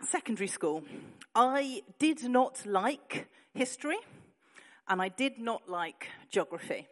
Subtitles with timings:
[0.00, 0.82] at secondary school,
[1.34, 3.98] I did not like history
[4.88, 6.86] and I did not like geography.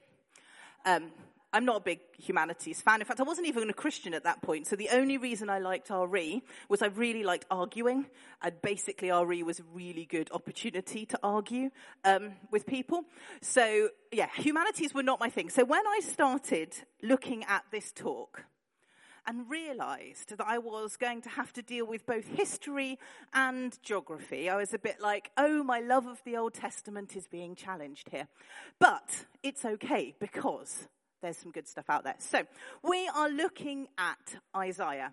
[0.84, 1.10] Um,
[1.50, 3.00] I'm not a big humanities fan.
[3.00, 4.66] In fact, I wasn't even a Christian at that point.
[4.66, 8.04] So the only reason I liked RE was I really liked arguing.
[8.42, 11.70] And basically RE was a really good opportunity to argue,
[12.04, 13.04] um, with people.
[13.40, 15.48] So yeah, humanities were not my thing.
[15.48, 18.44] So when I started looking at this talk,
[19.28, 22.98] and realized that I was going to have to deal with both history
[23.34, 24.48] and geography.
[24.48, 28.08] I was a bit like, oh, my love of the Old Testament is being challenged
[28.10, 28.26] here.
[28.78, 30.88] But it's okay because
[31.20, 32.14] there's some good stuff out there.
[32.18, 32.44] So
[32.82, 35.12] we are looking at Isaiah.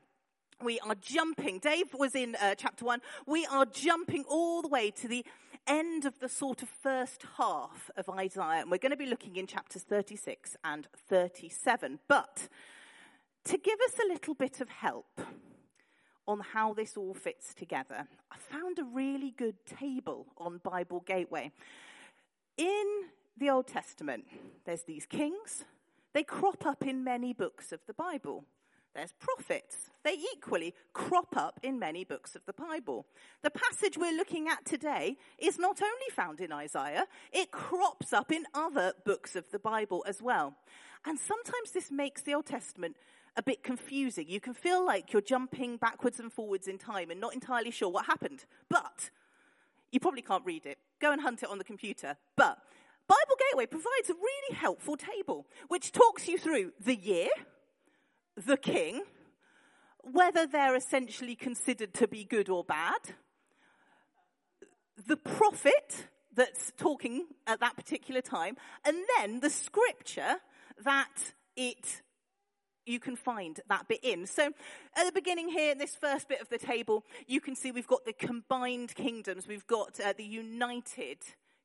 [0.64, 1.60] We are jumping.
[1.60, 3.02] Dave was in uh, chapter one.
[3.28, 5.26] We are jumping all the way to the
[5.68, 8.62] end of the sort of first half of Isaiah.
[8.62, 12.00] And we're going to be looking in chapters 36 and 37.
[12.08, 12.48] But
[13.46, 15.22] to give us a little bit of help
[16.28, 21.52] on how this all fits together, I found a really good table on Bible Gateway.
[22.58, 22.86] In
[23.38, 24.26] the Old Testament,
[24.66, 25.66] there's these kings,
[26.14, 28.46] they crop up in many books of the Bible.
[28.96, 29.92] There's prophets.
[30.04, 33.06] They equally crop up in many books of the Bible.
[33.44, 38.32] The passage we're looking at today is not only found in Isaiah, it crops up
[38.32, 40.56] in other books of the Bible as well.
[41.06, 42.96] And sometimes this makes the Old Testament
[43.38, 44.30] a bit confusing.
[44.30, 47.90] You can feel like you're jumping backwards and forwards in time and not entirely sure
[47.90, 48.46] what happened.
[48.70, 49.10] But
[49.92, 50.78] you probably can't read it.
[51.02, 52.18] Go and hunt it on the computer.
[52.36, 52.58] But
[53.08, 57.30] Bible Gateway provides a really helpful table which talks you through the year,
[58.36, 59.04] the king,
[60.02, 63.00] whether they're essentially considered to be good or bad,
[65.08, 68.56] the prophet that's talking at that particular time,
[68.86, 70.38] and then the scripture
[70.84, 72.02] that it
[72.86, 74.28] you can find that bit in.
[74.28, 74.52] So
[74.96, 77.88] at the beginning here, in this first bit of the table, you can see we've
[77.88, 79.48] got the combined kingdoms.
[79.48, 81.18] We've got uh, the united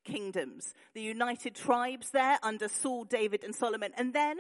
[0.05, 3.93] kingdoms, the united tribes there under Saul, David, and Solomon.
[3.97, 4.39] And then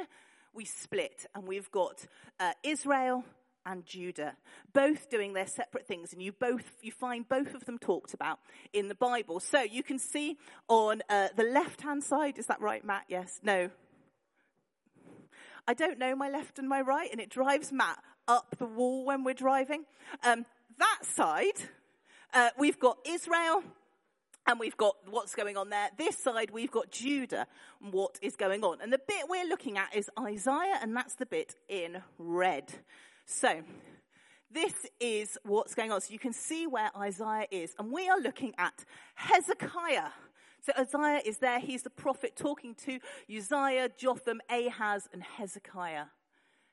[0.55, 2.07] we split and we've got
[2.39, 3.25] uh, Israel
[3.67, 4.37] and Judah,
[4.73, 8.39] both doing their separate things, and you both you find both of them talked about
[8.73, 9.39] in the Bible.
[9.39, 10.39] So you can see
[10.69, 13.05] on uh, the left hand side, is that right, Matt?
[13.09, 13.71] Yes, no,
[15.71, 19.05] I don't know my left and my right, and it drives Matt up the wall
[19.05, 19.85] when we're driving.
[20.25, 20.45] Um,
[20.79, 21.63] that side,
[22.35, 23.63] uh, we've got Israel,
[24.49, 25.91] and we've got what's going on there.
[25.97, 27.47] This side, we've got Judah
[27.81, 28.81] and what is going on.
[28.81, 32.65] And the bit we're looking at is Isaiah, and that's the bit in red.
[33.27, 33.63] So,
[34.51, 36.01] this is what's going on.
[36.01, 37.77] So you can see where Isaiah is.
[37.79, 40.09] And we are looking at Hezekiah.
[40.63, 41.61] So Isaiah is there.
[41.61, 42.99] He's the prophet talking to
[43.35, 46.07] Uzziah, Jotham, Ahaz, and Hezekiah.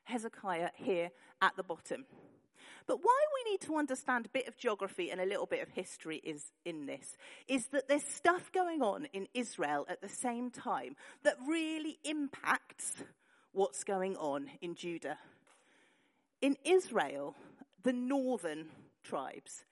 [0.04, 1.10] Hezekiah here
[1.40, 2.04] at the bottom.
[2.86, 5.68] But why we need to understand a bit of geography and a little bit of
[5.68, 7.16] history is in this,
[7.46, 12.94] is that there's stuff going on in Israel at the same time that really impacts
[13.52, 15.18] what's going on in Judah.
[16.40, 17.34] In Israel,
[17.82, 18.68] the northern
[19.02, 19.64] tribes,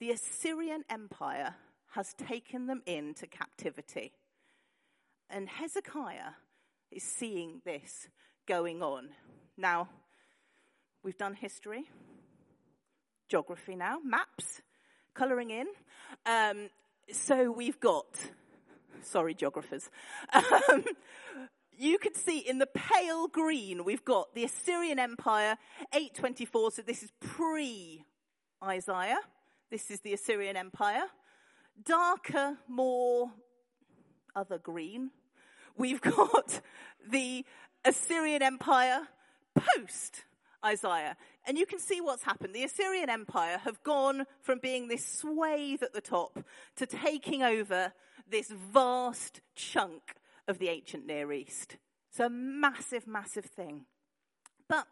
[0.00, 1.54] the Assyrian Empire
[1.90, 4.12] has taken them into captivity.
[5.28, 6.32] And Hezekiah
[6.90, 8.08] is seeing this
[8.46, 9.10] going on.
[9.56, 9.88] Now,
[11.02, 11.84] we've done history,
[13.28, 14.62] geography now, maps,
[15.14, 15.66] colouring in.
[16.26, 16.70] Um,
[17.12, 18.06] so we've got,
[19.02, 19.90] sorry, geographers.
[20.32, 20.84] Um,
[21.76, 25.56] you can see in the pale green, we've got the Assyrian Empire,
[25.92, 26.72] 824.
[26.72, 28.04] So this is pre
[28.62, 29.20] Isaiah.
[29.70, 31.04] This is the Assyrian Empire
[31.84, 33.30] darker, more
[34.34, 35.10] other green,
[35.76, 36.60] we've got
[37.08, 37.44] the
[37.84, 39.08] Assyrian Empire
[39.54, 40.24] post
[40.64, 41.16] Isaiah.
[41.46, 42.54] And you can see what's happened.
[42.54, 46.38] The Assyrian Empire have gone from being this swathe at the top
[46.76, 47.92] to taking over
[48.28, 50.14] this vast chunk
[50.46, 51.76] of the ancient Near East.
[52.10, 53.86] It's a massive, massive thing.
[54.68, 54.86] But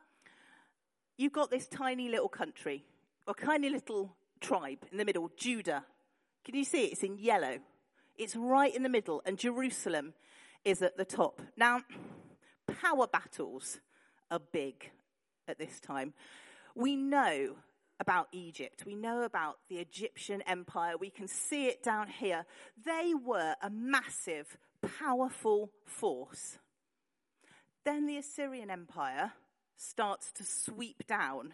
[1.16, 2.84] you've got this tiny little country,
[3.26, 5.84] or tiny little tribe in the middle, Judah,
[6.48, 6.92] can you see it?
[6.92, 7.58] It's in yellow.
[8.16, 10.14] It's right in the middle, and Jerusalem
[10.64, 11.42] is at the top.
[11.58, 11.82] Now,
[12.80, 13.80] power battles
[14.30, 14.90] are big
[15.46, 16.14] at this time.
[16.74, 17.56] We know
[18.00, 18.84] about Egypt.
[18.86, 20.96] We know about the Egyptian empire.
[20.96, 22.46] We can see it down here.
[22.82, 24.56] They were a massive,
[25.00, 26.56] powerful force.
[27.84, 29.32] Then the Assyrian empire
[29.76, 31.52] starts to sweep down,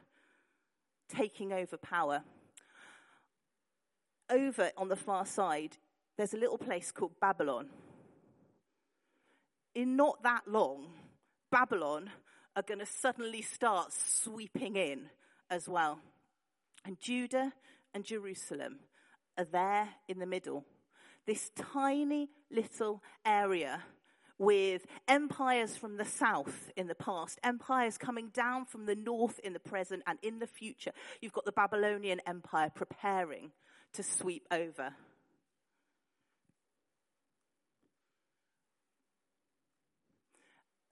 [1.09, 2.23] taking over power
[4.31, 5.77] over on the far side,
[6.17, 7.69] there's a little place called Babylon.
[9.75, 10.87] In not that long,
[11.51, 12.11] Babylon
[12.57, 15.07] are going to suddenly start sweeping in
[15.51, 15.99] as well.
[16.85, 17.53] And Judah
[17.93, 18.79] and Jerusalem
[19.37, 20.65] are there in the middle.
[21.27, 23.83] This tiny little area
[24.39, 29.53] with empires from the south in the past, empires coming down from the north in
[29.53, 30.93] the present and in the future.
[31.21, 33.53] You've got the Babylonian Empire preparing
[33.95, 34.95] to sweep over.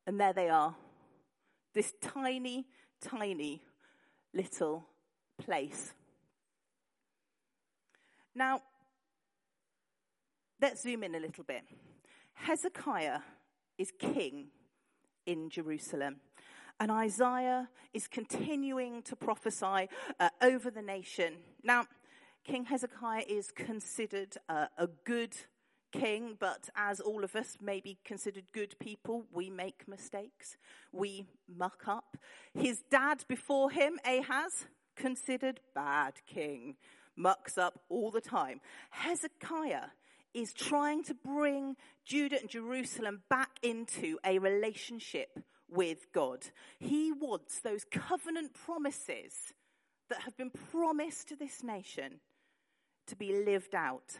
[0.06, 0.74] And there they are.
[1.74, 2.66] This tiny,
[3.00, 3.62] tiny
[4.34, 4.86] little
[5.38, 5.92] place.
[8.34, 8.60] Now,
[10.60, 11.62] let's zoom in a little bit.
[12.34, 13.20] Hezekiah
[13.78, 14.48] is king
[15.26, 16.16] in Jerusalem.
[16.80, 19.88] And Isaiah is continuing to prophesy
[20.18, 21.34] uh, over the nation.
[21.62, 21.84] Now,
[22.44, 25.36] King Hezekiah is considered a good
[25.92, 30.56] king, but as all of us may be considered good people, we make mistakes.
[30.90, 32.16] We muck up.
[32.52, 34.66] His dad before him, Ahaz,
[34.96, 36.76] considered bad king,
[37.16, 38.60] mucks up all the time.
[38.90, 39.90] Hezekiah
[40.34, 45.38] is trying to bring Judah and Jerusalem back into a relationship
[45.68, 46.46] with God.
[46.78, 49.52] He wants those covenant promises
[50.10, 52.20] that have been promised to this nation
[53.06, 54.18] to be lived out.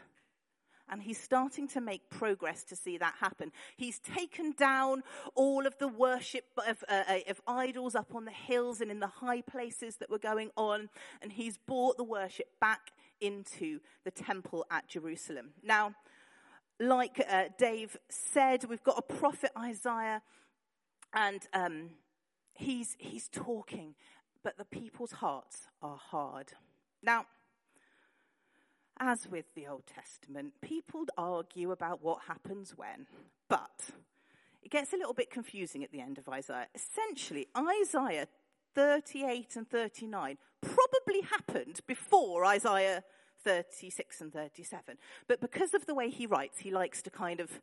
[0.89, 3.51] And he's starting to make progress to see that happen.
[3.77, 5.03] He's taken down
[5.33, 8.99] all of the worship of, uh, uh, of idols up on the hills and in
[8.99, 10.89] the high places that were going on,
[11.21, 12.91] and he's brought the worship back
[13.21, 15.51] into the temple at Jerusalem.
[15.63, 15.93] Now,
[16.79, 20.21] like uh, Dave said, we've got a prophet Isaiah,
[21.13, 21.91] and um,
[22.53, 23.95] he's, he's talking,
[24.43, 26.51] but the people's hearts are hard.
[27.01, 27.25] Now,
[29.03, 33.05] as with the Old Testament, people argue about what happens when,
[33.49, 33.89] but
[34.61, 36.67] it gets a little bit confusing at the end of Isaiah.
[36.73, 38.27] Essentially, Isaiah
[38.73, 43.03] 38 and 39 probably happened before Isaiah
[43.43, 44.97] 36 and 37.
[45.27, 47.61] But because of the way he writes, he likes to kind of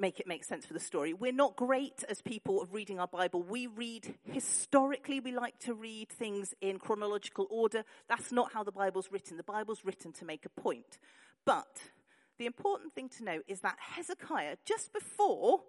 [0.00, 1.12] make it make sense for the story.
[1.12, 3.42] We're not great as people of reading our Bible.
[3.42, 7.84] We read historically, we like to read things in chronological order.
[8.08, 9.36] That's not how the Bible's written.
[9.36, 10.98] The Bible's written to make a point.
[11.44, 11.78] But
[12.38, 15.60] the important thing to note is that Hezekiah, just before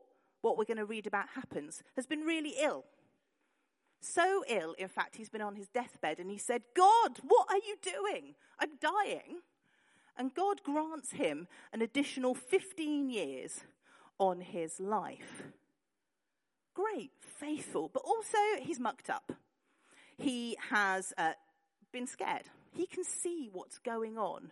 [0.41, 2.85] what we're going to read about happens, has been really ill.
[3.99, 7.57] So ill, in fact, he's been on his deathbed and he said, God, what are
[7.57, 8.33] you doing?
[8.59, 9.41] I'm dying.
[10.17, 13.61] And God grants him an additional 15 years
[14.21, 15.43] on his life.
[16.75, 19.33] Great, faithful, but also he's mucked up.
[20.15, 21.31] He has uh,
[21.91, 22.43] been scared.
[22.71, 24.51] He can see what's going on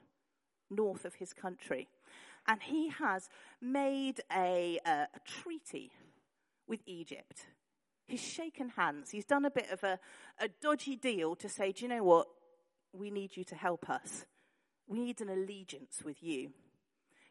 [0.71, 1.88] north of his country.
[2.48, 3.30] And he has
[3.62, 5.92] made a, uh, a treaty
[6.68, 7.45] with Egypt.
[8.07, 9.12] He's shaken hands.
[9.12, 10.00] He's done a bit of a,
[10.42, 12.27] a dodgy deal to say, do you know what?
[12.92, 14.25] We need you to help us.
[14.88, 16.50] We need an allegiance with you.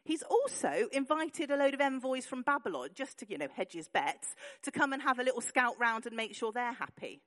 [0.03, 3.87] He's also invited a load of envoys from Babylon, just to, you know, hedge his
[3.87, 7.21] bets, to come and have a little scout round and make sure they're happy.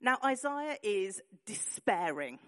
[0.00, 2.38] Now, Isaiah is despairing,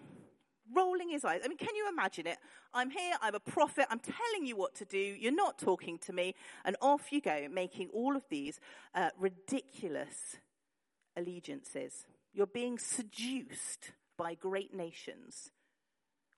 [0.75, 1.41] rolling his eyes.
[1.43, 2.37] I mean, can you imagine it?
[2.73, 6.13] I'm here, I'm a prophet, I'm telling you what to do, you're not talking to
[6.13, 6.35] me,
[6.65, 8.59] and off you go, making all of these
[8.93, 10.37] uh, ridiculous
[11.15, 12.05] allegiances.
[12.33, 15.51] You're being seduced by great nations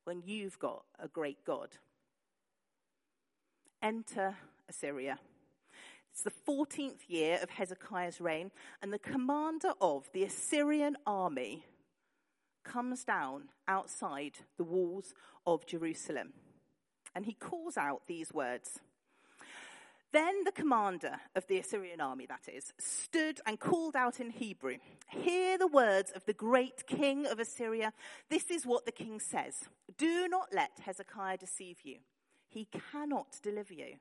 [0.05, 1.69] when you've got a great God
[3.81, 4.35] enter
[4.67, 5.19] Assyria.
[6.11, 11.65] It's the 14th year of Hezekiah's reign, and the commander of the Assyrian army
[12.63, 15.13] comes down outside the walls
[15.45, 16.33] of Jerusalem.
[17.15, 18.79] And he calls out these words.
[20.11, 24.77] Then the commander of the Assyrian army, that is, stood and called out in Hebrew,
[25.07, 27.93] Hear the words of the great king of Assyria.
[28.29, 29.55] This is what the king says
[29.97, 31.97] Do not let Hezekiah deceive you.
[32.49, 33.95] He cannot deliver you.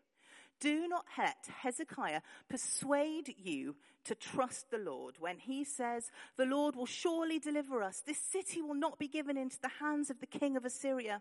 [0.61, 6.75] Do not let Hezekiah persuade you to trust the Lord when he says, The Lord
[6.75, 8.03] will surely deliver us.
[8.05, 11.21] This city will not be given into the hands of the king of Assyria.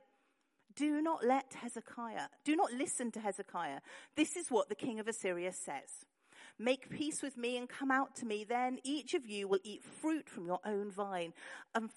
[0.75, 3.79] Do not let Hezekiah, do not listen to Hezekiah.
[4.15, 6.05] This is what the king of Assyria says.
[6.59, 8.43] Make peace with me and come out to me.
[8.43, 11.33] Then each of you will eat fruit from your own vine
[11.75, 11.89] and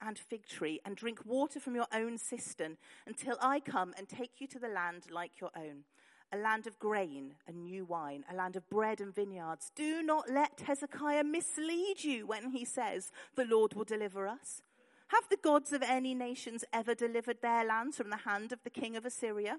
[0.00, 2.76] and fig tree and drink water from your own cistern
[3.06, 5.84] until I come and take you to the land like your own,
[6.32, 9.72] a land of grain and new wine, a land of bread and vineyards.
[9.74, 14.62] Do not let Hezekiah mislead you when he says, The Lord will deliver us.
[15.08, 18.70] Have the gods of any nations ever delivered their lands from the hand of the
[18.70, 19.58] king of Assyria?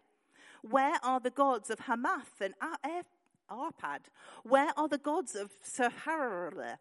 [0.62, 2.54] Where are the gods of Hamath and
[3.52, 4.02] Arpad?
[4.44, 6.78] Where are the gods of Sepharvaim?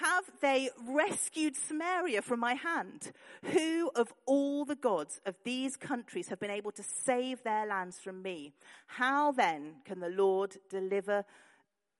[0.00, 3.12] Have they rescued Samaria from my hand?
[3.52, 7.98] Who of all the gods of these countries have been able to save their lands
[7.98, 8.52] from me?
[8.86, 11.24] How then can the Lord deliver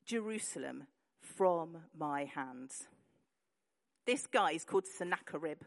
[0.04, 0.86] Jerusalem
[1.20, 2.88] from my hands?
[4.06, 5.62] This guy is called Sennacherib,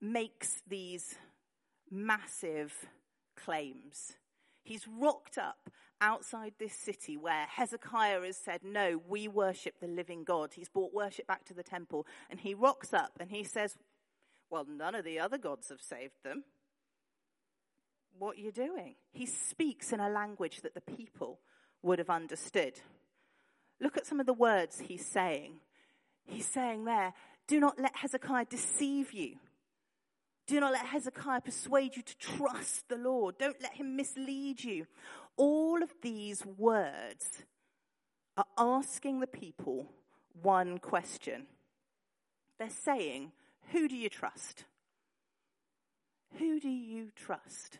[0.00, 1.14] makes these
[1.90, 2.72] massive
[3.36, 4.12] claims.
[4.62, 5.68] He's rocked up
[6.04, 10.50] outside this city where Hezekiah has said, No, we worship the living God.
[10.54, 12.06] He's brought worship back to the temple.
[12.30, 13.76] And he rocks up and he says,
[14.50, 16.44] Well, none of the other gods have saved them.
[18.18, 18.94] What are you doing?
[19.12, 21.40] He speaks in a language that the people
[21.82, 22.80] would have understood.
[23.80, 25.54] Look at some of the words he's saying.
[26.26, 27.14] He's saying there,
[27.48, 29.36] Do not let Hezekiah deceive you.
[30.46, 33.38] Do not let Hezekiah persuade you to trust the Lord.
[33.38, 34.86] Don't let him mislead you.
[35.36, 37.44] All of these words
[38.36, 39.90] are asking the people
[40.40, 41.46] one question.
[42.58, 43.32] They're saying,
[43.72, 44.64] Who do you trust?
[46.38, 47.78] Who do you trust?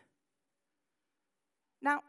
[1.81, 2.01] Now,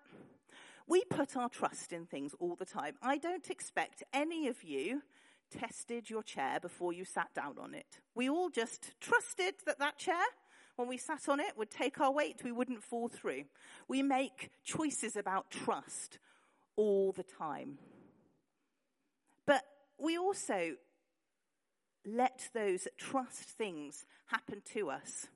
[0.86, 2.94] we put our trust in things all the time.
[3.02, 5.02] I don't expect any of you
[5.50, 8.00] tested your chair before you sat down on it.
[8.14, 10.24] We all just trusted that that chair
[10.76, 13.44] when we sat on it, would take our weight, we wouldn't fall through.
[13.88, 16.18] We make choices about trust
[16.76, 17.78] all the time.
[19.46, 19.64] But
[19.98, 20.76] we also
[22.04, 25.26] let those trust things happen to us.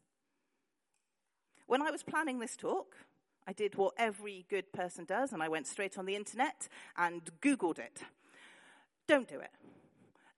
[1.66, 2.96] When I was planning this talk,
[3.46, 7.22] I did what every good person does, and I went straight on the internet and
[7.40, 8.02] Googled it.
[9.08, 9.50] Don't do it.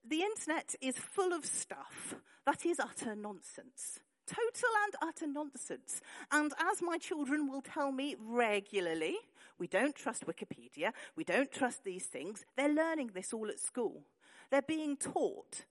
[0.08, 2.14] The internet is full of stuff
[2.46, 6.00] that is utter nonsense total and utter nonsense.
[6.30, 9.16] And as my children will tell me regularly,
[9.58, 12.44] we don't trust Wikipedia, we don't trust these things.
[12.56, 14.02] They're learning this all at school.
[14.50, 15.64] They're being taught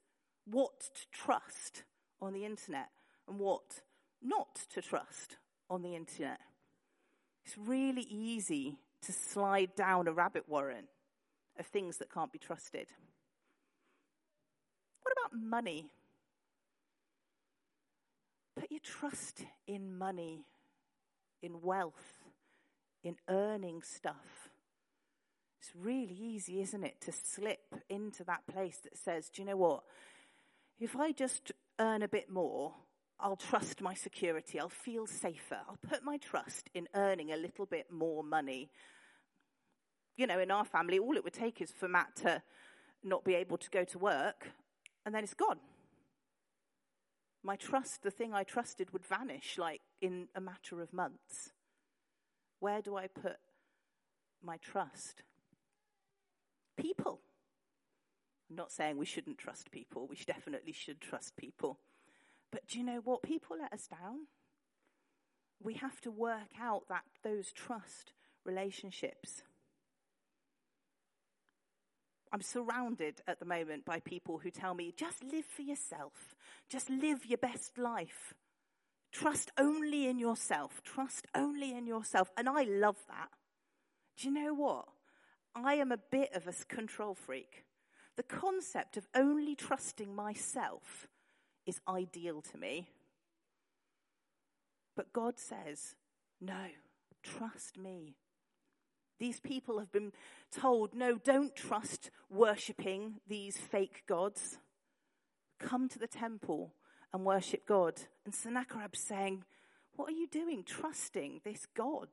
[0.45, 1.83] what to trust
[2.21, 2.89] on the internet
[3.27, 3.81] and what
[4.21, 5.37] not to trust
[5.69, 6.39] on the internet.
[7.45, 10.85] It's really easy to slide down a rabbit warren
[11.57, 12.87] of things that can't be trusted.
[15.01, 15.91] What about money?
[18.59, 20.45] Put your trust in money,
[21.41, 22.19] in wealth,
[23.03, 24.49] in earning stuff.
[25.59, 29.57] It's really easy, isn't it, to slip into that place that says, do you know
[29.57, 29.83] what?
[30.79, 32.73] If I just earn a bit more,
[33.19, 34.59] I'll trust my security.
[34.59, 35.59] I'll feel safer.
[35.67, 38.71] I'll put my trust in earning a little bit more money.
[40.17, 42.41] You know, in our family, all it would take is for Matt to
[43.03, 44.49] not be able to go to work,
[45.05, 45.59] and then it's gone
[47.43, 51.51] my trust, the thing I trusted, would vanish like in a matter of months.
[52.59, 53.37] Where do I put
[54.43, 55.23] my trust?
[56.77, 57.21] People.
[58.49, 61.79] I'm not saying we shouldn't trust people, we definitely should trust people.
[62.51, 63.23] But do you know what?
[63.23, 64.27] People let us down.
[65.63, 68.11] We have to work out that those trust
[68.43, 69.43] relationships.
[72.33, 76.35] I'm surrounded at the moment by people who tell me, just live for yourself.
[76.69, 78.33] Just live your best life.
[79.11, 80.81] Trust only in yourself.
[80.83, 82.31] Trust only in yourself.
[82.37, 83.29] And I love that.
[84.17, 84.85] Do you know what?
[85.53, 87.65] I am a bit of a control freak.
[88.15, 91.07] The concept of only trusting myself
[91.65, 92.87] is ideal to me.
[94.95, 95.95] But God says,
[96.39, 96.67] no,
[97.23, 98.15] trust me.
[99.21, 100.13] These people have been
[100.51, 104.57] told, no, don't trust worshipping these fake gods.
[105.59, 106.73] Come to the temple
[107.13, 108.01] and worship God.
[108.25, 109.43] And Sennacherib's saying,
[109.95, 112.07] What are you doing trusting this God?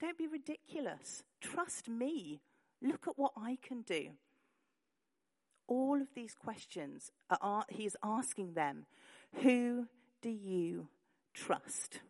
[0.00, 1.24] Don't be ridiculous.
[1.42, 2.40] Trust me.
[2.80, 4.12] Look at what I can do.
[5.68, 7.10] All of these questions
[7.42, 8.86] are, he's asking them
[9.42, 9.88] Who
[10.22, 10.88] do you
[11.34, 12.00] trust?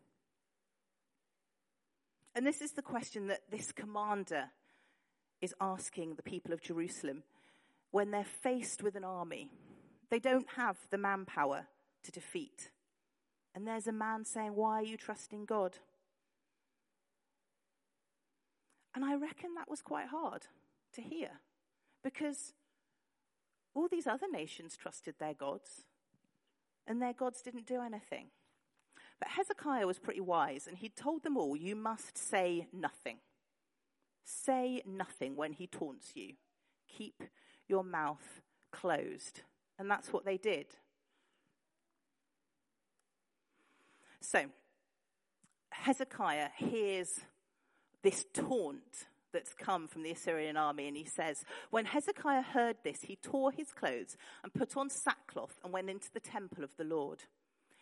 [2.34, 4.50] And this is the question that this commander
[5.40, 7.22] is asking the people of Jerusalem
[7.90, 9.50] when they're faced with an army.
[10.10, 11.66] They don't have the manpower
[12.04, 12.70] to defeat.
[13.54, 15.78] And there's a man saying, Why are you trusting God?
[18.94, 20.42] And I reckon that was quite hard
[20.94, 21.30] to hear
[22.02, 22.52] because
[23.75, 25.84] all these other nations trusted their gods
[26.87, 28.26] and their gods didn't do anything.
[29.20, 33.18] But Hezekiah was pretty wise, and he told them all, You must say nothing.
[34.24, 36.34] Say nothing when he taunts you.
[36.88, 37.22] Keep
[37.68, 38.40] your mouth
[38.72, 39.42] closed.
[39.78, 40.66] And that's what they did.
[44.20, 44.46] So,
[45.70, 47.20] Hezekiah hears
[48.02, 50.88] this taunt that's come from the Assyrian army.
[50.88, 55.56] And he says, When Hezekiah heard this, he tore his clothes and put on sackcloth
[55.62, 57.24] and went into the temple of the Lord.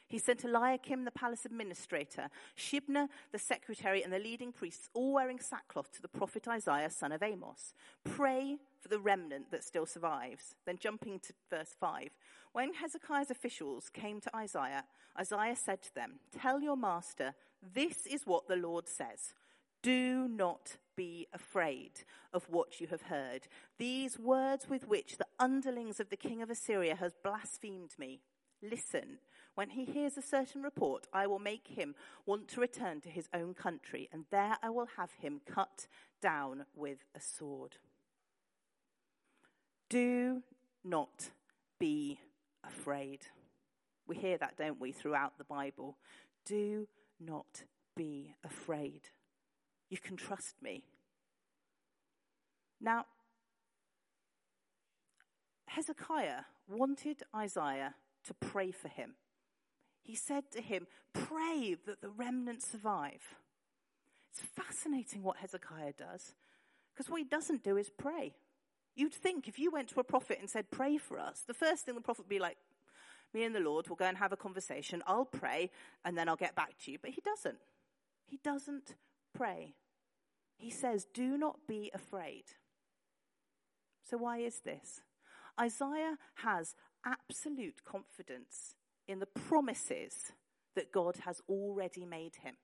[0.09, 5.39] He sent Eliakim, the palace administrator, Shebna, the secretary, and the leading priests, all wearing
[5.39, 7.75] sackcloth, to the prophet Isaiah, son of Amos.
[8.05, 10.55] Pray for the remnant that still survives.
[10.65, 12.09] Then jumping to verse 5.
[12.53, 14.85] When Hezekiah's officials came to Isaiah,
[15.19, 17.35] Isaiah said to them, Tell your master,
[17.75, 19.35] this is what the Lord says.
[19.83, 21.93] Do not be afraid
[22.33, 23.47] of what you have heard.
[23.79, 28.21] These words with which the underlings of the king of Assyria has blasphemed me.
[28.61, 29.19] Listen,
[29.59, 31.97] when he hears a certain report, I will make him
[32.27, 35.89] want to return to his own country, and there I will have him cut
[36.23, 37.75] down with a sword.
[39.89, 40.45] Do
[40.85, 41.31] not
[41.81, 42.21] be
[42.65, 43.23] afraid.
[44.07, 45.97] We hear that, don't we, throughout the Bible?
[46.47, 46.87] Do
[47.19, 47.65] not
[47.97, 49.09] be afraid.
[49.91, 50.85] You can trust me.
[52.81, 53.07] Now,
[55.67, 59.15] Hezekiah wanted Isaiah to pray for him
[60.09, 63.37] he said to him, Pray that the remnant survive.
[64.33, 66.33] It's fascinating what Hezekiah does,
[66.95, 68.35] because what he doesn't do is pray.
[68.97, 71.85] You'd think if you went to a prophet and said, Pray for us, the first
[71.85, 72.57] thing the prophet would be like,
[73.35, 75.03] Me and the Lord will go and have a conversation.
[75.07, 75.71] I'll pray,
[76.07, 76.97] and then I'll get back to you.
[77.03, 77.59] But he doesn't.
[78.25, 78.95] He doesn't
[79.35, 79.75] pray.
[80.57, 82.45] He says, Do not be afraid.
[84.09, 85.03] So, why is this?
[85.61, 86.75] Isaiah has
[87.05, 88.75] absolute confidence
[89.09, 90.33] in the promises
[90.77, 92.55] that God has already made him.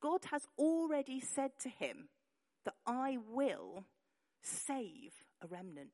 [0.00, 2.08] God has already said to him
[2.64, 3.84] that I will
[4.42, 5.12] save
[5.42, 5.90] a remnant.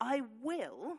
[0.00, 0.98] I will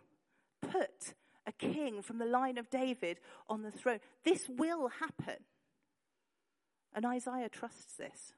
[0.61, 1.15] put
[1.45, 3.99] a king from the line of David on the throne.
[4.23, 5.43] This will happen.
[6.95, 8.33] And Isaiah trusts this.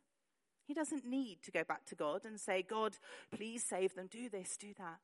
[0.66, 2.98] He doesn't need to go back to God and say, God,
[3.36, 5.00] please save them, do this, do that.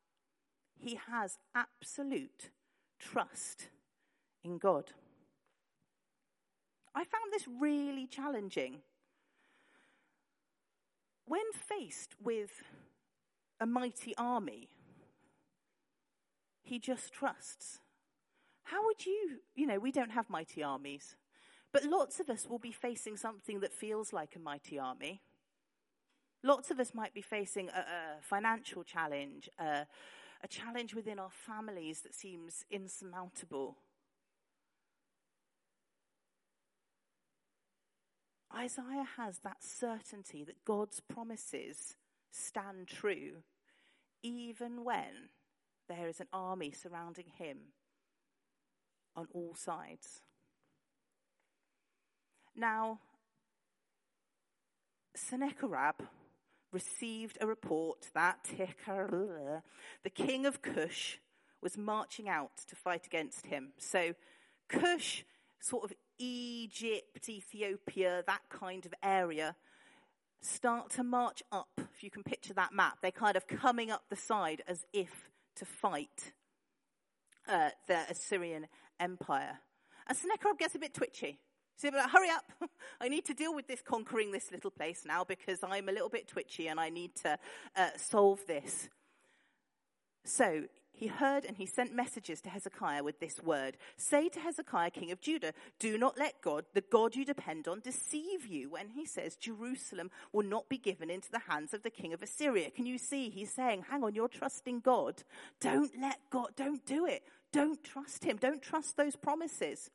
[0.80, 2.50] He has absolute
[3.00, 3.68] trust
[4.44, 4.92] in God.
[6.94, 8.82] I found this really challenging.
[11.26, 12.64] When faced with
[13.60, 14.70] a mighty army,
[16.64, 17.80] he just trusts.
[18.64, 21.16] How would you, you know, we don't have mighty armies,
[21.72, 25.22] but lots of us will be facing something that feels like a mighty army.
[26.44, 29.86] Lots of us might be facing a, a financial challenge, a,
[30.44, 33.78] a challenge within our families that seems insurmountable.
[38.56, 41.96] Isaiah has that certainty that God's promises
[42.32, 43.44] stand true
[44.24, 45.30] even when
[45.90, 47.58] there is an army surrounding him
[49.16, 50.22] on all sides.
[52.56, 53.00] Now,
[55.16, 55.96] Sennacherib
[56.72, 58.50] received a report that
[60.04, 61.20] the king of Cush
[61.62, 63.74] was marching out to fight against him.
[63.78, 64.14] So,
[64.68, 65.26] Cush
[65.60, 69.56] sort of Egypt, Ethiopia, that kind of area,
[70.42, 71.70] start to march up.
[71.94, 75.30] If you can picture that map, they're kind of coming up the side as if
[75.56, 76.34] to fight
[77.48, 78.68] uh, the Assyrian
[79.00, 79.60] Empire.
[80.08, 81.40] And Sennacherib gets a bit twitchy.
[81.76, 82.46] So like, hurry up.
[83.02, 86.10] I need to deal with this conquering this little place now because I'm a little
[86.10, 87.38] bit twitchy and I need to
[87.76, 88.90] uh, solve this.
[90.24, 90.66] So
[91.02, 95.12] he heard and he sent messages to Hezekiah with this word Say to Hezekiah, king
[95.12, 99.08] of Judah, do not let God, the God you depend on, deceive you when he
[99.08, 102.70] says Jerusalem will not be given into the hands of the king of Assyria.
[102.70, 103.32] Can you see?
[103.32, 105.24] He's saying, Hang on, you're trusting God.
[105.60, 107.24] Don't let God, don't do it.
[107.52, 108.38] Don't trust him.
[108.38, 109.90] Don't trust those promises.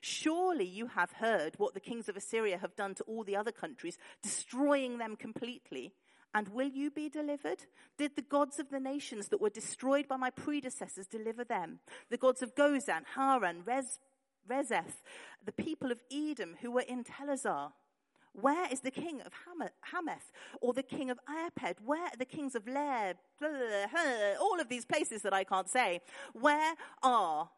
[0.00, 3.50] Surely you have heard what the kings of Assyria have done to all the other
[3.50, 5.92] countries, destroying them completely.
[6.34, 7.64] And will you be delivered?
[7.98, 11.80] Did the gods of the nations that were destroyed by my predecessors deliver them?
[12.10, 13.98] The gods of Gozan, Haran, Rez,
[14.48, 15.02] Rezeph,
[15.44, 17.72] the people of Edom who were in Telassar.
[18.32, 19.32] Where is the king of
[19.92, 21.76] Hamath or the king of Arpad?
[21.84, 23.14] Where are the kings of Lair?
[24.40, 26.00] All of these places that I can't say.
[26.32, 27.50] Where are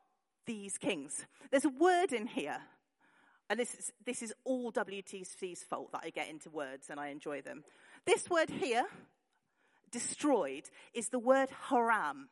[0.46, 1.26] these kings?
[1.52, 2.58] There's a word in here.
[3.48, 7.08] And this is, this is all WTC's fault that I get into words and I
[7.08, 7.62] enjoy them.
[8.06, 8.84] This word here,
[9.90, 12.28] destroyed, is the word haram.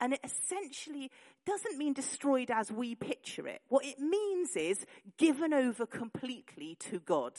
[0.00, 1.10] And it essentially
[1.46, 3.60] doesn't mean destroyed as we picture it.
[3.68, 4.84] What it means is
[5.18, 7.32] given over completely to God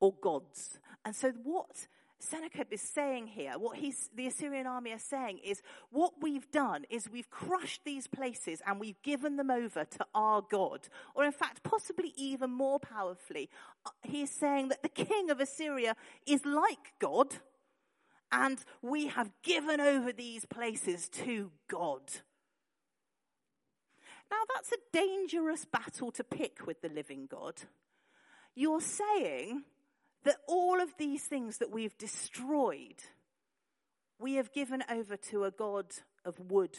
[0.00, 0.78] or gods.
[1.04, 1.88] And so what
[2.22, 6.84] Sennacherib is saying here, what he's, the Assyrian army are saying is, what we've done
[6.88, 10.88] is we've crushed these places and we've given them over to our God.
[11.16, 13.50] Or in fact, possibly even more powerfully,
[14.02, 17.34] he is saying that the king of Assyria is like God
[18.30, 22.02] and we have given over these places to God.
[24.30, 27.54] Now that's a dangerous battle to pick with the living God.
[28.54, 29.64] You're saying
[30.24, 33.02] that all of these things that we've destroyed,
[34.18, 35.86] we have given over to a God
[36.24, 36.78] of wood,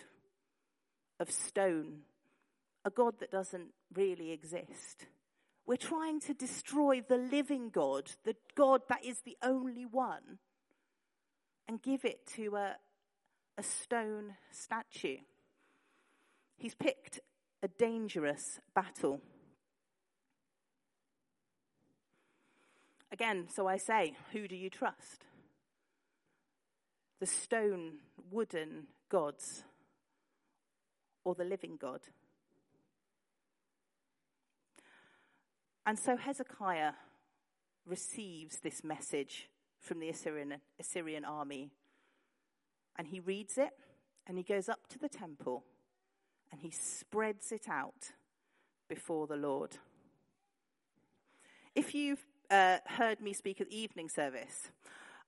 [1.20, 2.02] of stone,
[2.86, 5.08] a God that doesn't really exist.
[5.66, 10.40] We're trying to destroy the living God, the God that is the only one,
[11.68, 12.76] and give it to a,
[13.58, 15.18] a stone statue.
[16.58, 17.22] He's picked
[17.62, 19.22] a dangerous battle.
[23.14, 25.26] Again, so I say, who do you trust?
[27.20, 28.00] The stone,
[28.32, 29.64] wooden gods
[31.24, 32.00] or the living God?
[35.86, 36.94] And so Hezekiah
[37.86, 39.48] receives this message
[39.80, 41.70] from the Assyrian, Assyrian army.
[42.98, 43.74] And he reads it
[44.26, 45.66] and he goes up to the temple
[46.52, 48.14] and he spreads it out
[48.90, 49.78] before the Lord.
[51.76, 54.72] If you've uh, heard me speak at the evening service,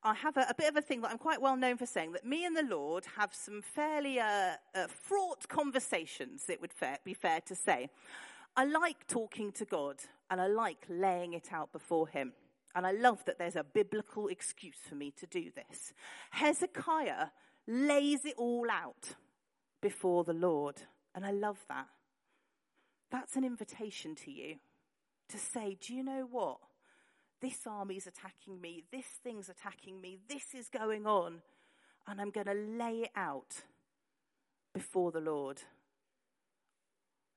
[0.03, 2.11] I have a, a, bit of a thing that I'm quite well known for saying
[2.11, 6.73] that me and the Lord have some fairly uh, uh, fraught conversations, it would
[7.03, 7.89] be fair to say.
[8.55, 9.97] I like talking to God
[10.29, 12.33] and I like laying it out before Him.
[12.75, 15.93] And I love that there's a biblical excuse for me to do this.
[16.31, 17.27] Hezekiah
[17.67, 19.15] lays it all out
[19.81, 20.75] before the Lord.
[21.13, 21.87] And I love that.
[23.11, 24.57] That's an invitation to you
[25.29, 26.57] to say, do you know what?
[27.45, 28.85] This army's attacking me.
[28.91, 30.17] This thing's attacking me.
[30.27, 31.43] This is going on.
[32.07, 33.61] And I'm going to lay it out
[34.73, 35.61] before the Lord.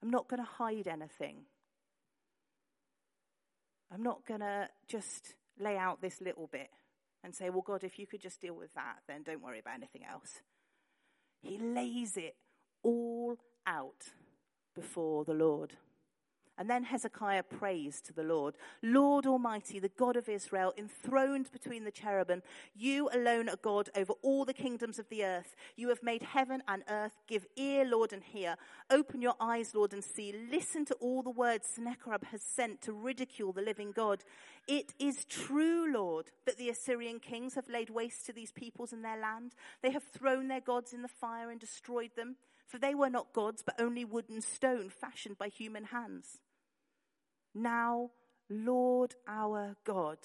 [0.02, 1.42] I'm not going to hide anything.
[3.92, 6.70] I'm not going to just lay out this little bit
[7.22, 9.74] and say, well, God, if you could just deal with that, then don't worry about
[9.74, 10.40] anything else.
[11.42, 12.34] He lays it
[12.82, 14.06] all out
[14.74, 15.74] before the Lord.
[16.58, 21.84] And then Hezekiah prays to the Lord Lord Almighty, the God of Israel, enthroned between
[21.84, 22.42] the cherubim,
[22.74, 25.54] you alone are God over all the kingdoms of the earth.
[25.76, 27.20] You have made heaven and earth.
[27.28, 28.56] Give ear, Lord, and hear.
[28.90, 30.34] Open your eyes, Lord, and see.
[30.50, 34.24] Listen to all the words Sennacherib has sent to ridicule the living God.
[34.66, 39.04] It is true, Lord, that the Assyrian kings have laid waste to these peoples and
[39.04, 39.54] their land.
[39.82, 42.36] They have thrown their gods in the fire and destroyed them.
[42.66, 46.40] For they were not gods, but only wood and stone fashioned by human hands.
[47.58, 48.10] Now,
[48.48, 50.18] Lord our God,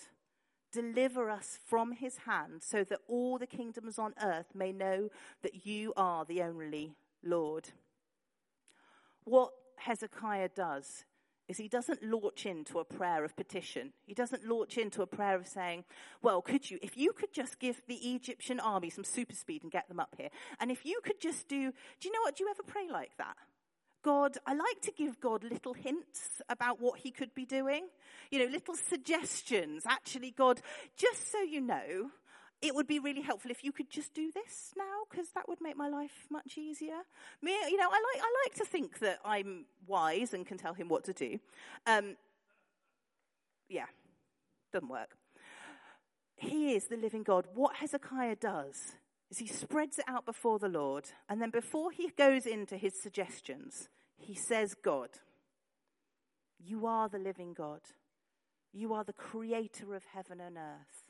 [0.72, 5.10] deliver us from his hand so that all the kingdoms on earth may know
[5.42, 6.94] that you are the only
[7.24, 7.70] Lord.
[9.24, 11.06] What Hezekiah does
[11.48, 13.94] is he doesn't launch into a prayer of petition.
[14.06, 15.86] He doesn't launch into a prayer of saying,
[16.22, 19.72] well, could you, if you could just give the Egyptian army some super speed and
[19.72, 22.44] get them up here, and if you could just do, do you know what, do
[22.44, 23.36] you ever pray like that?
[24.04, 27.88] God, I like to give God little hints about what he could be doing.
[28.30, 29.84] You know, little suggestions.
[29.88, 30.62] Actually, God,
[30.98, 32.12] just so you know,
[32.62, 35.62] it would be really helpful if you could just do this now, because that would
[35.62, 37.00] make my life much easier.
[37.42, 40.74] Me, you know, I like, I like to think that I'm wise and can tell
[40.74, 41.40] him what to do.
[41.86, 42.16] Um,
[43.70, 43.86] yeah,
[44.72, 45.18] doesn't work.
[46.38, 47.48] He is the living God.
[47.54, 48.96] What Hezekiah does
[49.34, 52.94] is he spreads it out before the Lord, and then before he goes into his
[53.02, 55.10] suggestions, he says, God,
[56.64, 57.82] you are the living God.
[58.72, 61.10] You are the creator of heaven and earth.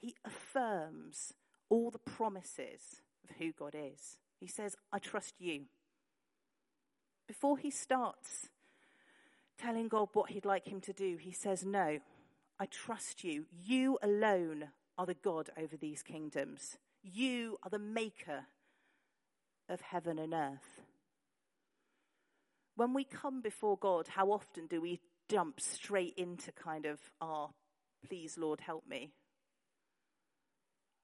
[0.00, 1.34] He affirms
[1.68, 4.18] all the promises of who God is.
[4.40, 5.66] He says, I trust you.
[7.28, 8.48] Before he starts
[9.58, 12.00] telling God what he'd like him to do, he says, No,
[12.58, 13.44] I trust you.
[13.64, 16.78] You alone are the God over these kingdoms.
[17.02, 18.46] You are the maker
[19.68, 20.80] of heaven and earth.
[22.76, 27.46] When we come before God, how often do we jump straight into kind of, ah,
[27.48, 27.50] oh,
[28.06, 29.12] please, Lord, help me?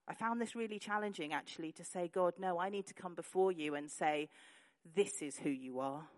[0.09, 3.53] I found this really challenging actually to say, God, no, I need to come before
[3.53, 4.29] you and say,
[4.96, 6.09] this is who you are.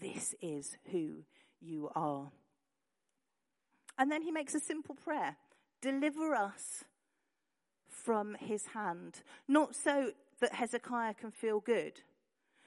[0.00, 1.24] This is who
[1.60, 2.30] you are.
[3.98, 5.36] And then he makes a simple prayer
[5.82, 6.84] Deliver us
[7.88, 12.00] from his hand, not so that Hezekiah can feel good,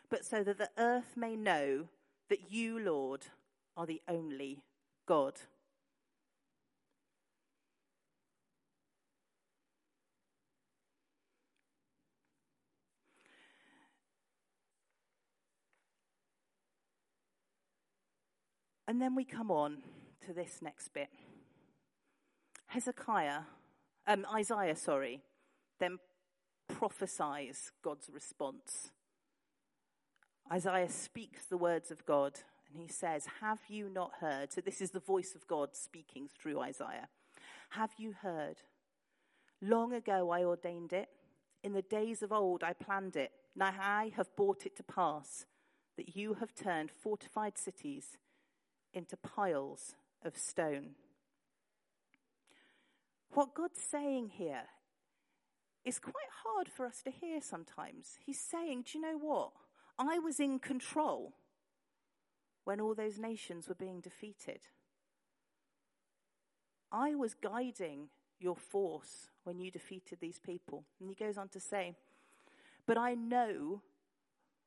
[0.10, 1.88] but so that the earth may know
[2.30, 3.26] that you, Lord,
[3.78, 4.64] are the only
[5.06, 5.36] God.
[18.88, 19.78] And then we come on
[20.26, 21.10] to this next bit.
[22.76, 23.44] Hezekiah,
[24.06, 25.22] um, Isaiah, sorry,
[25.80, 25.98] then
[26.68, 28.92] prophesies God's response.
[30.52, 32.34] Isaiah speaks the words of God
[32.70, 34.52] and he says, Have you not heard?
[34.52, 37.08] So this is the voice of God speaking through Isaiah.
[37.70, 38.58] Have you heard?
[39.62, 41.08] Long ago I ordained it.
[41.64, 43.32] In the days of old I planned it.
[43.56, 45.46] Now I have brought it to pass
[45.96, 48.18] that you have turned fortified cities
[48.94, 50.96] into piles of stone.
[53.34, 54.64] What God's saying here
[55.84, 58.18] is quite hard for us to hear sometimes.
[58.26, 59.52] He's saying, Do you know what?
[59.98, 61.34] I was in control
[62.64, 64.62] when all those nations were being defeated.
[66.92, 68.10] I was guiding
[68.40, 70.86] your force when you defeated these people.
[71.00, 71.96] And he goes on to say,
[72.86, 73.82] But I know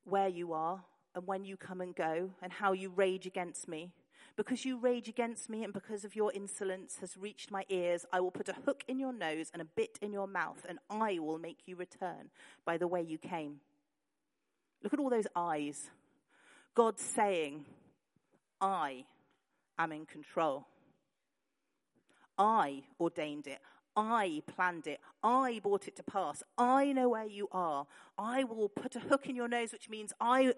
[0.05, 3.93] where you are and when you come and go and how you rage against me.
[4.37, 8.21] Because you rage against me and because of your insolence has reached my ears, I
[8.21, 11.19] will put a hook in your nose and a bit in your mouth, and I
[11.19, 12.31] will make you return
[12.65, 13.61] by the way you came.
[14.83, 15.91] Look at all those eyes.
[16.75, 17.65] God saying,
[18.61, 19.05] I
[19.79, 20.67] am in control.
[22.39, 23.59] I ordained it.
[23.97, 25.01] I planned it.
[25.25, 26.45] I brought it to pass.
[26.57, 27.87] I know where you are.
[28.17, 30.53] I will put a hook in your nose, which means I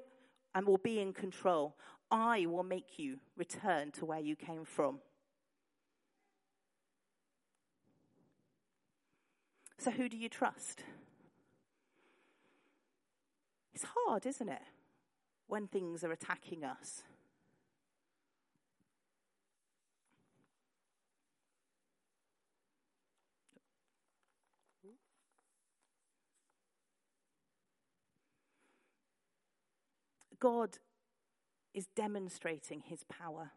[0.54, 1.76] and will be in control.
[2.10, 4.98] I will make you return to where you came from.
[9.78, 10.82] So, who do you trust?
[13.72, 14.62] It's hard, isn't it,
[15.46, 17.02] when things are attacking us?
[30.40, 30.78] God
[31.74, 33.50] is demonstrating his power.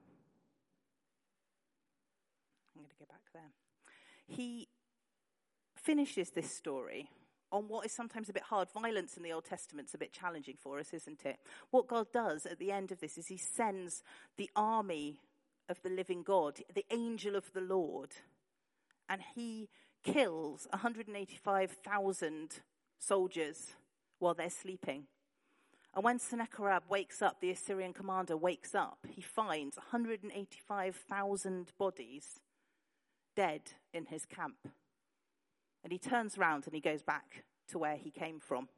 [2.75, 3.51] I'm going to go back there.
[4.25, 4.67] He
[5.75, 7.09] finishes this story
[7.51, 8.69] on what is sometimes a bit hard.
[8.71, 11.37] Violence in the Old Testament's a bit challenging for us, isn't it?
[11.69, 14.03] What God does at the end of this is he sends
[14.37, 15.19] the army
[15.69, 18.11] of the living God, the angel of the Lord,
[19.07, 19.69] and he
[20.03, 22.61] kills 185,000
[22.99, 23.75] soldiers
[24.19, 25.05] while they're sleeping.
[25.95, 32.39] And when Sennacherib wakes up, the Assyrian commander wakes up, he finds 185,000 bodies
[33.35, 33.61] dead
[33.93, 34.67] in his camp.
[35.83, 38.69] And he turns around and he goes back to where he came from.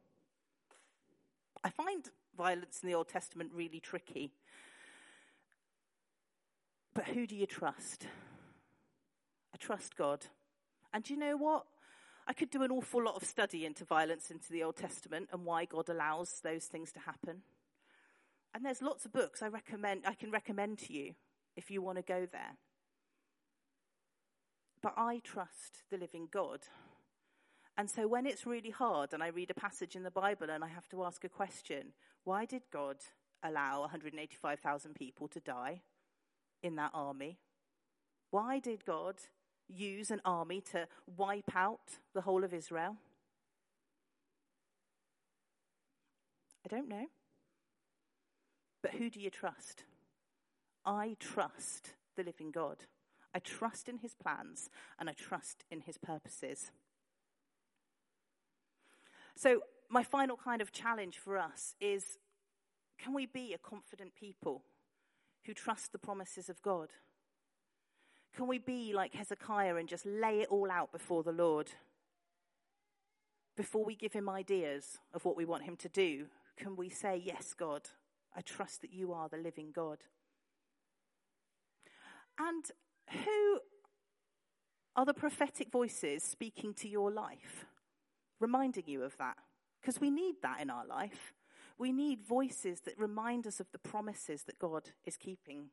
[1.64, 4.32] I find violence in the Old Testament really tricky.
[6.94, 8.06] But who do you trust?
[9.54, 10.26] I trust God.
[10.92, 11.64] And do you know what?
[12.26, 15.44] I could do an awful lot of study into violence into the Old Testament and
[15.44, 17.42] why God allows those things to happen.
[18.52, 21.14] And there's lots of books I recommend I can recommend to you
[21.56, 22.56] if you want to go there.
[24.82, 26.60] But I trust the living God.
[27.78, 30.64] And so when it's really hard and I read a passage in the Bible and
[30.64, 31.92] I have to ask a question,
[32.24, 32.96] why did God
[33.42, 35.82] allow 185,000 people to die
[36.62, 37.38] in that army?
[38.30, 39.16] Why did God
[39.68, 42.96] use an army to wipe out the whole of Israel?
[46.64, 47.06] I don't know.
[48.82, 49.84] But who do you trust?
[50.84, 52.78] I trust the living God.
[53.34, 56.70] I trust in his plans and I trust in his purposes.
[59.36, 62.18] So, my final kind of challenge for us is
[62.98, 64.62] can we be a confident people
[65.44, 66.88] who trust the promises of God?
[68.36, 71.70] Can we be like Hezekiah and just lay it all out before the Lord?
[73.56, 76.26] Before we give him ideas of what we want him to do,
[76.58, 77.88] can we say, Yes, God,
[78.36, 80.04] I trust that you are the living God?
[82.38, 82.66] And
[83.10, 83.60] who
[84.94, 87.64] are the prophetic voices speaking to your life,
[88.38, 89.38] reminding you of that?
[89.80, 91.32] Because we need that in our life.
[91.78, 95.70] We need voices that remind us of the promises that God is keeping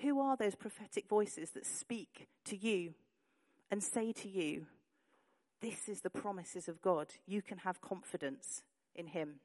[0.00, 2.94] who are those prophetic voices that speak to you
[3.70, 4.66] and say to you,
[5.60, 7.08] This is the promises of God.
[7.26, 8.62] You can have confidence
[8.94, 9.40] in Him.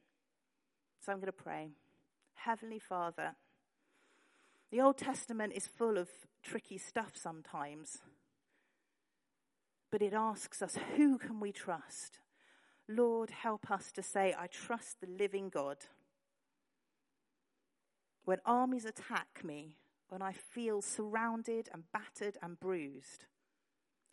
[1.03, 1.69] So I'm going to pray.
[2.35, 3.35] Heavenly Father,
[4.71, 6.09] the Old Testament is full of
[6.43, 7.99] tricky stuff sometimes,
[9.91, 12.19] but it asks us, Who can we trust?
[12.87, 15.77] Lord, help us to say, I trust the living God.
[18.25, 19.75] When armies attack me,
[20.11, 23.23] when I feel surrounded and battered and bruised,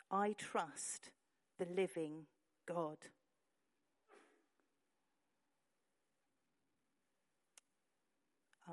[0.09, 1.09] I trust
[1.57, 2.27] the living
[2.65, 2.95] God.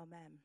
[0.01, 0.39] Amen.